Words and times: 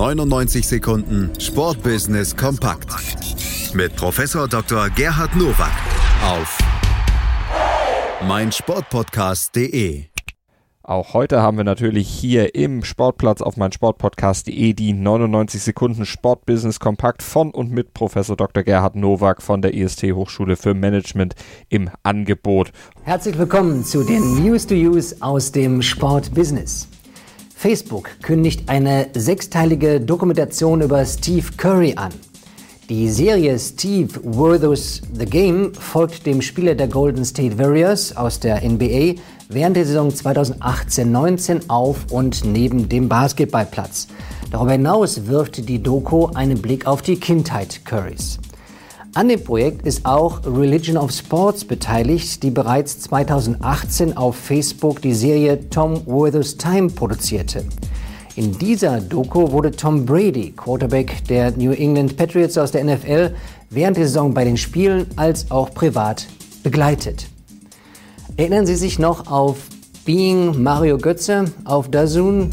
99 0.00 0.66
Sekunden 0.66 1.30
Sportbusiness 1.38 2.34
kompakt 2.34 2.88
mit 3.74 3.94
Professor 3.96 4.48
Dr. 4.48 4.88
Gerhard 4.88 5.36
Nowak 5.36 5.74
auf 6.24 6.56
meinsportpodcast.de. 8.26 10.04
Auch 10.82 11.12
heute 11.12 11.42
haben 11.42 11.58
wir 11.58 11.64
natürlich 11.64 12.08
hier 12.08 12.54
im 12.54 12.82
Sportplatz 12.82 13.42
auf 13.42 13.58
meinsportpodcast.de 13.58 14.72
die 14.72 14.94
99 14.94 15.60
Sekunden 15.60 16.06
Sportbusiness 16.06 16.80
kompakt 16.80 17.22
von 17.22 17.50
und 17.50 17.70
mit 17.70 17.92
Professor 17.92 18.36
Dr. 18.36 18.62
Gerhard 18.62 18.96
Nowak 18.96 19.42
von 19.42 19.60
der 19.60 19.74
IST 19.74 20.04
Hochschule 20.14 20.56
für 20.56 20.72
Management 20.72 21.34
im 21.68 21.90
Angebot. 22.04 22.72
Herzlich 23.02 23.36
willkommen 23.36 23.84
zu 23.84 24.02
den 24.02 24.42
News 24.42 24.66
to 24.66 24.74
Use 24.74 25.16
aus 25.20 25.52
dem 25.52 25.82
Sportbusiness. 25.82 26.88
Facebook 27.60 28.08
kündigt 28.22 28.70
eine 28.70 29.08
sechsteilige 29.12 30.00
Dokumentation 30.00 30.80
über 30.80 31.04
Steve 31.04 31.44
Curry 31.58 31.92
an. 31.94 32.10
Die 32.88 33.06
Serie 33.10 33.58
Steve 33.58 34.18
Worthus 34.22 35.02
The 35.12 35.26
Game 35.26 35.74
folgt 35.74 36.24
dem 36.24 36.40
Spieler 36.40 36.74
der 36.74 36.88
Golden 36.88 37.22
State 37.22 37.58
Warriors 37.58 38.16
aus 38.16 38.40
der 38.40 38.66
NBA 38.66 39.20
während 39.50 39.76
der 39.76 39.84
Saison 39.84 40.08
2018-19 40.08 41.68
auf 41.68 42.06
und 42.10 42.46
neben 42.46 42.88
dem 42.88 43.10
Basketballplatz. 43.10 44.08
Darüber 44.50 44.72
hinaus 44.72 45.26
wirft 45.26 45.68
die 45.68 45.82
Doku 45.82 46.28
einen 46.28 46.62
Blick 46.62 46.86
auf 46.86 47.02
die 47.02 47.20
Kindheit 47.20 47.84
Currys. 47.84 48.38
An 49.12 49.28
dem 49.28 49.42
Projekt 49.42 49.84
ist 49.84 50.06
auch 50.06 50.40
Religion 50.46 50.96
of 50.96 51.10
Sports 51.10 51.64
beteiligt, 51.64 52.44
die 52.44 52.50
bereits 52.52 53.00
2018 53.00 54.16
auf 54.16 54.36
Facebook 54.36 55.02
die 55.02 55.14
Serie 55.14 55.68
Tom 55.68 56.06
Worthers 56.06 56.56
Time 56.56 56.88
produzierte. 56.90 57.64
In 58.36 58.56
dieser 58.56 59.00
Doku 59.00 59.50
wurde 59.50 59.72
Tom 59.72 60.06
Brady, 60.06 60.52
Quarterback 60.52 61.24
der 61.28 61.50
New 61.56 61.72
England 61.72 62.16
Patriots 62.16 62.56
aus 62.56 62.70
der 62.70 62.84
NFL, 62.84 63.34
während 63.68 63.96
der 63.96 64.06
Saison 64.06 64.32
bei 64.32 64.44
den 64.44 64.56
Spielen 64.56 65.08
als 65.16 65.50
auch 65.50 65.74
privat 65.74 66.28
begleitet. 66.62 67.26
Erinnern 68.36 68.64
Sie 68.64 68.76
sich 68.76 69.00
noch 69.00 69.28
auf 69.28 69.56
Being 70.04 70.62
Mario 70.62 70.98
Götze 70.98 71.46
auf 71.64 71.90
Dazun? 71.90 72.50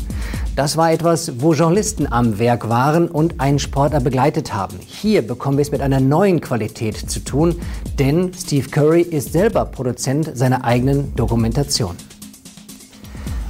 Das 0.58 0.76
war 0.76 0.92
etwas, 0.92 1.40
wo 1.40 1.54
Journalisten 1.54 2.12
am 2.12 2.40
Werk 2.40 2.68
waren 2.68 3.10
und 3.10 3.40
einen 3.40 3.60
Sportler 3.60 4.00
begleitet 4.00 4.56
haben. 4.56 4.80
Hier 4.80 5.22
bekommen 5.22 5.60
wir 5.60 5.62
es 5.62 5.72
mit 5.72 5.82
einer 5.82 6.00
neuen 6.00 6.42
Qualität 6.42 6.98
zu 6.98 7.20
tun, 7.20 7.62
denn 8.00 8.32
Steve 8.34 8.68
Curry 8.68 9.04
ist 9.04 9.34
selber 9.34 9.66
Produzent 9.66 10.36
seiner 10.36 10.66
eigenen 10.66 11.14
Dokumentation. 11.14 11.96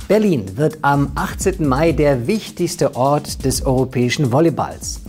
Berlin 0.10 0.58
wird 0.58 0.80
am 0.82 1.14
18. 1.16 1.66
Mai 1.66 1.94
der 1.94 2.28
wichtigste 2.28 2.94
Ort 2.98 3.46
des 3.46 3.66
europäischen 3.66 4.34
Volleyballs. 4.34 5.00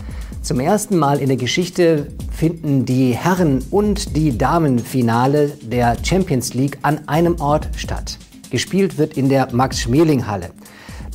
Zum 0.42 0.60
ersten 0.60 0.98
Mal 0.98 1.19
in 1.19 1.26
der 1.26 1.36
Geschichte 1.36 2.06
finden 2.30 2.84
die 2.86 3.10
Herren- 3.10 3.64
und 3.72 4.14
die 4.16 4.38
Damenfinale 4.38 5.48
der 5.62 5.96
Champions 6.04 6.54
League 6.54 6.78
an 6.82 7.08
einem 7.08 7.41
Ort 7.41 7.69
statt. 7.74 8.19
Gespielt 8.50 8.98
wird 8.98 9.16
in 9.16 9.28
der 9.28 9.52
Max-Schmeling-Halle. 9.52 10.50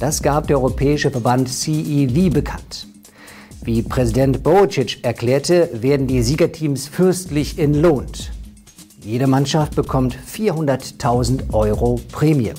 Das 0.03 0.21
gab 0.21 0.47
der 0.47 0.57
Europäische 0.57 1.11
Verband 1.11 1.47
CEV 1.47 2.29
bekannt. 2.29 2.87
Wie 3.63 3.81
Präsident 3.81 4.43
Bocic 4.43 5.01
erklärte, 5.01 5.69
werden 5.71 6.07
die 6.07 6.21
Siegerteams 6.21 6.89
fürstlich 6.89 7.57
entlohnt. 7.57 8.33
Jede 9.01 9.27
Mannschaft 9.27 9.77
bekommt 9.77 10.17
400.000 10.29 11.53
Euro 11.53 12.01
Prämie. 12.11 12.51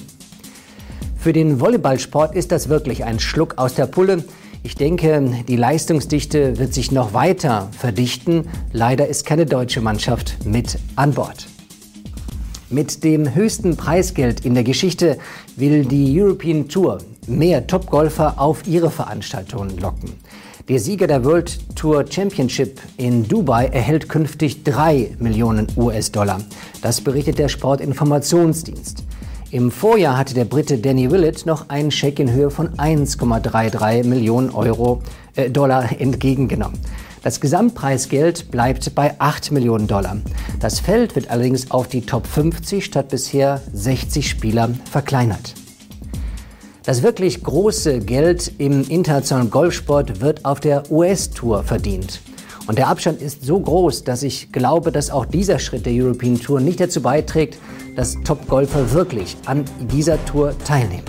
Für 1.18 1.34
den 1.34 1.60
Volleyballsport 1.60 2.34
ist 2.34 2.50
das 2.50 2.70
wirklich 2.70 3.04
ein 3.04 3.20
Schluck 3.20 3.58
aus 3.58 3.74
der 3.74 3.88
Pulle. 3.88 4.24
Ich 4.62 4.74
denke, 4.74 5.44
die 5.46 5.56
Leistungsdichte 5.56 6.58
wird 6.58 6.72
sich 6.72 6.92
noch 6.92 7.12
weiter 7.12 7.68
verdichten. 7.78 8.48
Leider 8.72 9.06
ist 9.06 9.26
keine 9.26 9.44
deutsche 9.44 9.82
Mannschaft 9.82 10.46
mit 10.46 10.78
an 10.96 11.12
Bord. 11.12 11.46
Mit 12.70 13.04
dem 13.04 13.34
höchsten 13.34 13.76
Preisgeld 13.76 14.46
in 14.46 14.54
der 14.54 14.64
Geschichte 14.64 15.18
will 15.56 15.84
die 15.84 16.18
European 16.18 16.68
Tour 16.68 17.00
mehr 17.26 17.66
Topgolfer 17.66 18.40
auf 18.40 18.66
ihre 18.66 18.90
Veranstaltungen 18.90 19.78
locken. 19.78 20.12
Der 20.68 20.78
Sieger 20.78 21.06
der 21.06 21.24
World 21.24 21.58
Tour 21.76 22.06
Championship 22.08 22.80
in 22.96 23.28
Dubai 23.28 23.66
erhält 23.66 24.08
künftig 24.08 24.64
3 24.64 25.16
Millionen 25.18 25.66
US-Dollar. 25.76 26.40
Das 26.80 27.02
berichtet 27.02 27.38
der 27.38 27.48
Sportinformationsdienst. 27.48 29.04
Im 29.50 29.70
Vorjahr 29.70 30.16
hatte 30.16 30.32
der 30.32 30.46
Brite 30.46 30.78
Danny 30.78 31.10
Willett 31.10 31.44
noch 31.44 31.68
einen 31.68 31.90
Scheck 31.90 32.18
in 32.18 32.32
Höhe 32.32 32.50
von 32.50 32.70
1,33 32.76 34.04
Millionen 34.04 34.50
Euro, 34.50 35.02
äh, 35.36 35.50
Dollar 35.50 36.00
entgegengenommen. 36.00 36.80
Das 37.22 37.40
Gesamtpreisgeld 37.40 38.50
bleibt 38.50 38.94
bei 38.94 39.14
8 39.18 39.52
Millionen 39.52 39.86
Dollar. 39.86 40.16
Das 40.60 40.80
Feld 40.80 41.14
wird 41.14 41.30
allerdings 41.30 41.70
auf 41.70 41.88
die 41.88 42.06
Top 42.06 42.26
50 42.26 42.84
statt 42.84 43.10
bisher 43.10 43.60
60 43.72 44.28
Spieler 44.28 44.70
verkleinert. 44.90 45.54
Das 46.86 47.02
wirklich 47.02 47.42
große 47.42 48.00
Geld 48.00 48.52
im 48.58 48.86
internationalen 48.90 49.50
Golfsport 49.50 50.20
wird 50.20 50.44
auf 50.44 50.60
der 50.60 50.82
US-Tour 50.90 51.62
verdient. 51.62 52.20
Und 52.66 52.76
der 52.76 52.88
Abstand 52.88 53.22
ist 53.22 53.42
so 53.42 53.58
groß, 53.58 54.04
dass 54.04 54.22
ich 54.22 54.52
glaube, 54.52 54.92
dass 54.92 55.10
auch 55.10 55.24
dieser 55.24 55.58
Schritt 55.58 55.86
der 55.86 55.94
European 55.94 56.38
Tour 56.38 56.60
nicht 56.60 56.80
dazu 56.80 57.00
beiträgt, 57.00 57.58
dass 57.96 58.16
Top-Golfer 58.24 58.92
wirklich 58.92 59.34
an 59.46 59.64
dieser 59.80 60.22
Tour 60.26 60.54
teilnehmen. 60.66 61.04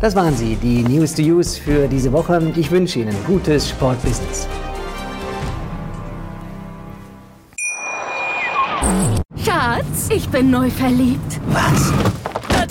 Das 0.00 0.16
waren 0.16 0.36
sie, 0.36 0.56
die 0.56 0.82
News 0.82 1.14
to 1.14 1.22
Use 1.22 1.60
für 1.60 1.86
diese 1.86 2.12
Woche. 2.12 2.52
Ich 2.56 2.68
wünsche 2.72 2.98
Ihnen 2.98 3.14
gutes 3.24 3.68
Sportbusiness. 3.68 4.48
Schatz, 9.44 10.08
ich 10.10 10.28
bin 10.28 10.50
neu 10.50 10.70
verliebt. 10.70 11.40
Was? 11.52 11.92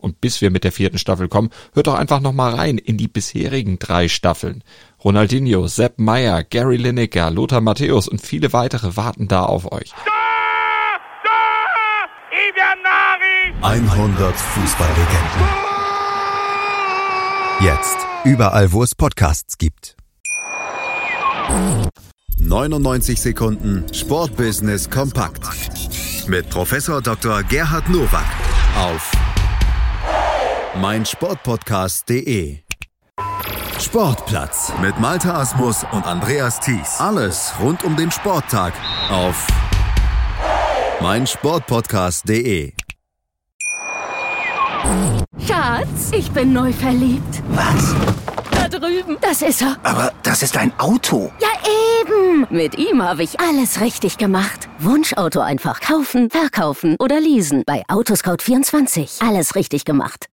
Und 0.00 0.20
bis 0.20 0.40
wir 0.40 0.50
mit 0.50 0.64
der 0.64 0.72
vierten 0.72 0.98
Staffel 0.98 1.28
kommen, 1.28 1.50
hört 1.74 1.86
doch 1.86 1.94
einfach 1.94 2.20
noch 2.20 2.32
mal 2.32 2.54
rein 2.54 2.78
in 2.78 2.96
die 2.96 3.08
bisherigen 3.08 3.78
drei 3.78 4.08
Staffeln. 4.08 4.64
Ronaldinho, 5.04 5.66
Sepp 5.66 5.98
Meyer, 5.98 6.42
Gary 6.44 6.76
Lineker, 6.76 7.30
Lothar 7.30 7.60
Matthäus 7.60 8.08
und 8.08 8.20
viele 8.20 8.52
weitere 8.52 8.96
warten 8.96 9.28
da 9.28 9.44
auf 9.44 9.70
euch. 9.70 9.92
100 13.62 14.36
Fußballlegenden. 14.36 15.70
Jetzt 17.60 17.98
überall, 18.24 18.72
wo 18.72 18.82
es 18.82 18.94
Podcasts 18.94 19.58
gibt. 19.58 19.96
99 22.38 23.20
Sekunden 23.20 23.84
Sportbusiness 23.92 24.88
kompakt 24.88 25.42
mit 26.26 26.48
Professor 26.48 27.02
Dr. 27.02 27.42
Gerhard 27.42 27.88
Nowak 27.90 28.24
auf 28.78 29.10
meinsportpodcast.de. 30.76 32.58
Sportplatz 33.78 34.72
mit 34.80 34.98
Malta 35.00 35.40
Asmus 35.40 35.84
und 35.92 36.06
Andreas 36.06 36.60
Thies. 36.60 37.00
Alles 37.00 37.52
rund 37.60 37.82
um 37.82 37.96
den 37.96 38.10
Sporttag 38.10 38.72
auf 39.10 39.46
meinsportpodcast.de. 41.00 42.72
Schatz, 45.46 46.10
ich 46.12 46.30
bin 46.30 46.52
neu 46.52 46.72
verliebt. 46.72 47.42
Was? 47.48 47.94
Da 48.52 48.68
drüben. 48.68 49.16
Das 49.20 49.42
ist 49.42 49.62
er. 49.62 49.76
Aber 49.82 50.12
das 50.22 50.42
ist 50.42 50.56
ein 50.56 50.72
Auto. 50.78 51.32
Ja, 51.40 51.48
eben. 52.00 52.46
Mit 52.50 52.78
ihm 52.78 53.02
habe 53.02 53.22
ich 53.22 53.40
alles 53.40 53.80
richtig 53.80 54.18
gemacht. 54.18 54.68
Wunschauto 54.78 55.40
einfach 55.40 55.80
kaufen, 55.80 56.30
verkaufen 56.30 56.96
oder 56.98 57.20
leasen. 57.20 57.62
Bei 57.66 57.82
Autoscout24. 57.88 59.26
Alles 59.26 59.54
richtig 59.54 59.84
gemacht. 59.84 60.26